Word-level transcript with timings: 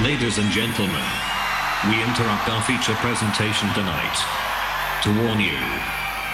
Ladies 0.00 0.38
and 0.38 0.48
gentlemen, 0.52 1.04
we 1.88 2.00
interrupt 2.04 2.48
our 2.48 2.62
feature 2.62 2.94
presentation 2.94 3.68
tonight 3.74 4.16
to 5.02 5.10
warn 5.24 5.40
you 5.40 5.58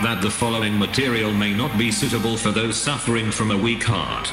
that 0.02 0.18
the 0.20 0.30
following 0.30 0.78
material 0.78 1.32
may 1.32 1.54
not 1.54 1.78
be 1.78 1.90
suitable 1.90 2.36
for 2.36 2.50
those 2.50 2.76
suffering 2.76 3.30
from 3.30 3.50
a 3.52 3.56
weak 3.56 3.82
heart. 3.82 4.30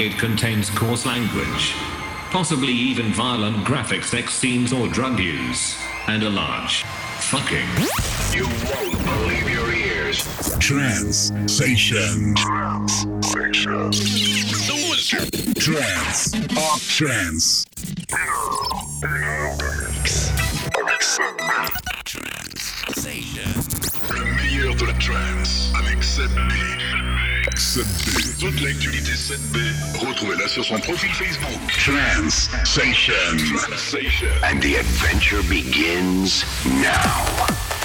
It 0.00 0.18
contains 0.18 0.70
coarse 0.70 1.04
language, 1.04 1.74
possibly 2.30 2.72
even 2.72 3.12
violent 3.12 3.66
graphic 3.66 4.02
sex 4.02 4.32
scenes 4.32 4.72
or 4.72 4.88
drug 4.88 5.18
use, 5.18 5.76
and 6.06 6.22
a 6.22 6.30
large 6.30 6.82
fucking. 7.30 7.68
You 8.36 8.44
won't 8.66 8.98
believe 9.04 9.48
your 9.48 9.72
ears. 9.72 10.24
Trans 10.58 11.30
Station. 11.46 12.34
Station. 13.22 13.92
Trans. 15.54 16.34
Up 16.34 16.80
Trans. 16.88 17.64
Le 24.10 24.24
meilleur 24.36 24.74
de 24.74 24.86
la 24.86 24.92
trance 24.94 25.72
avec 25.78 26.02
Seb 26.02 26.30
B. 26.30 27.09
7B. 27.56 28.38
Toute 28.38 28.60
l'actualité 28.60 29.12
7B, 29.12 29.58
retrouvez-la 30.06 30.48
sur 30.48 30.64
son 30.64 30.78
profil 30.80 31.10
Facebook. 31.10 31.60
Trans 31.68 32.30
Station. 32.64 33.14
And 34.42 34.60
the 34.60 34.76
adventure 34.76 35.42
begins 35.48 36.44
now. 36.64 37.79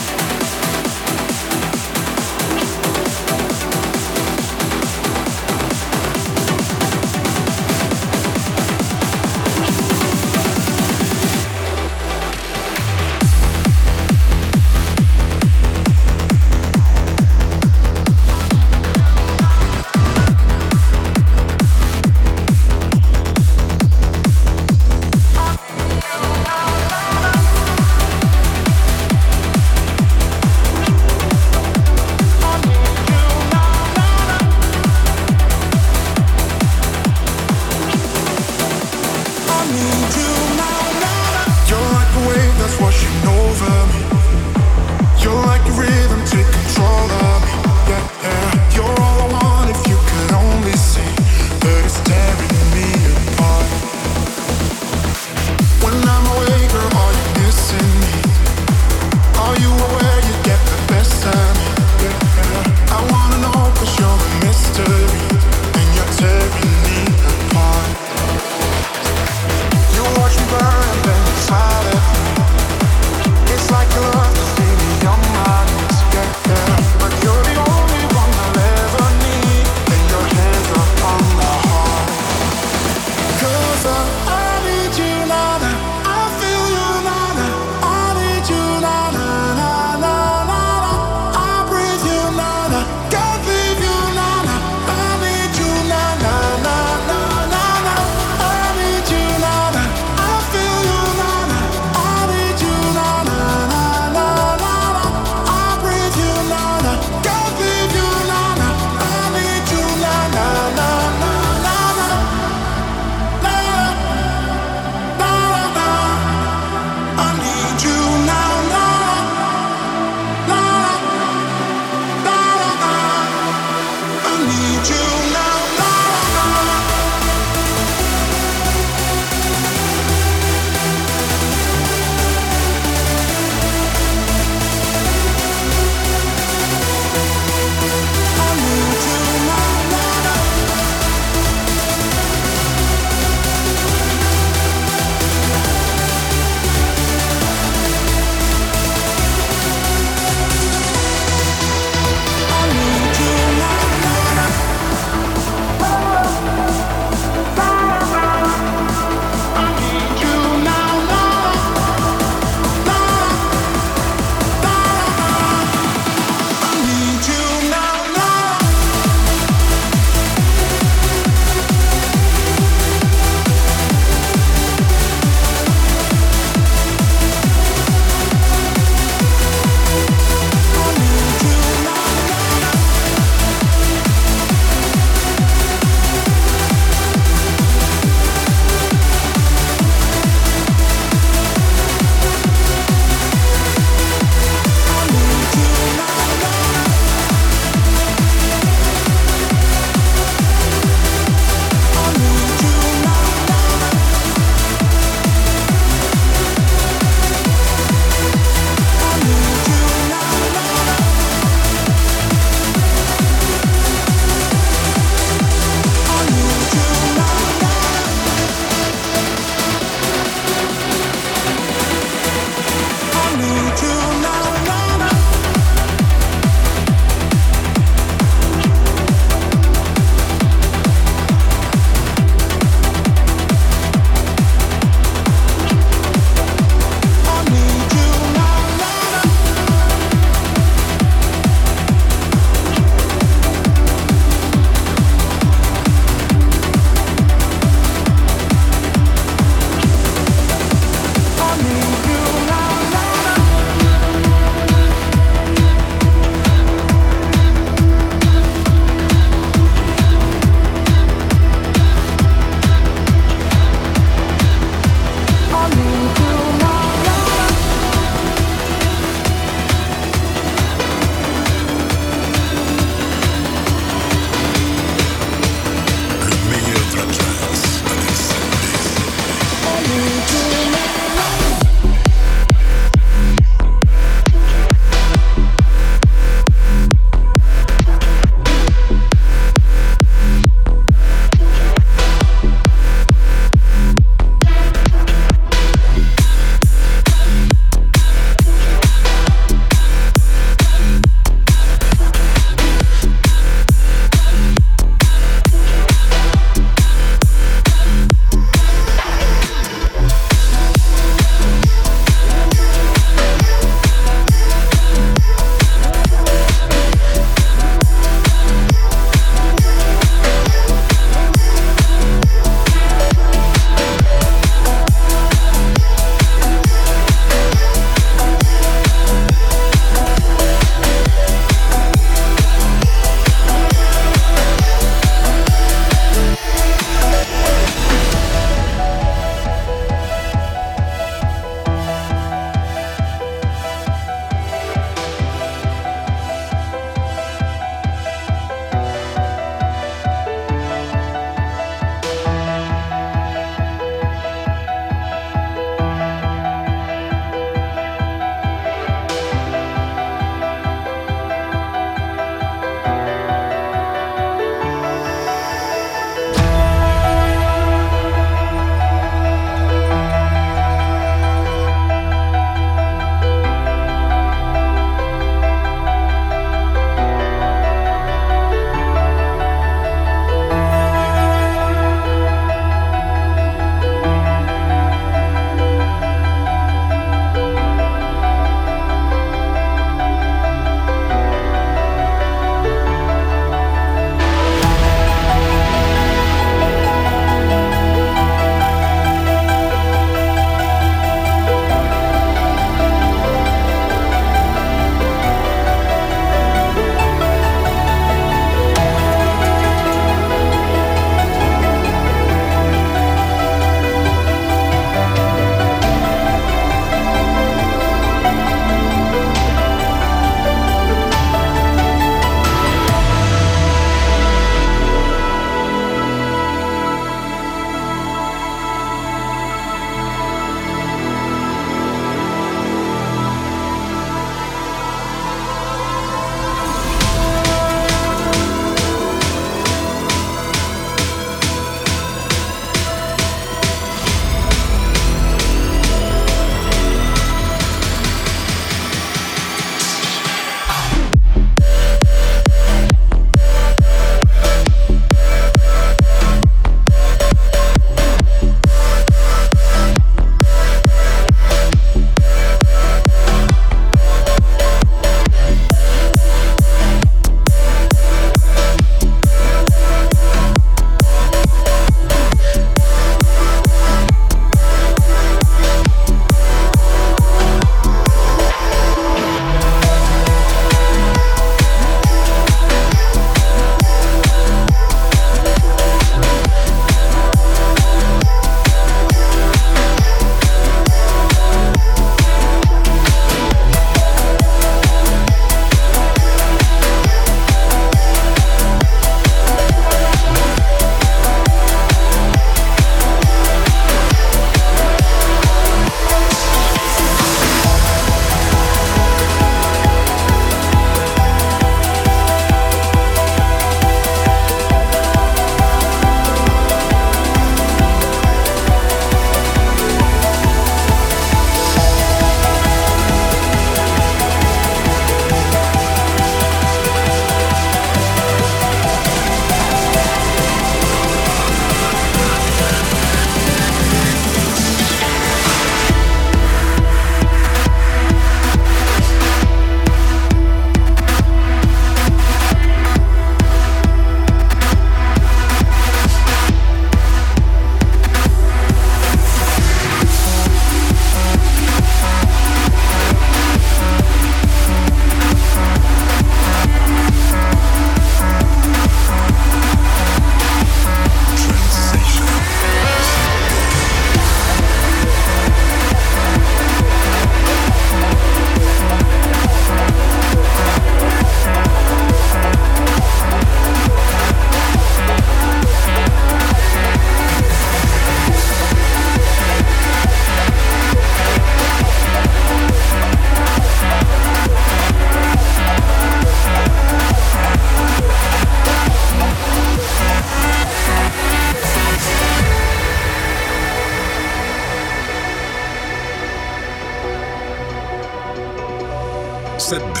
Seb 599.58 599.80
B 599.94 600.00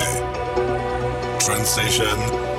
Transession. 1.38 2.55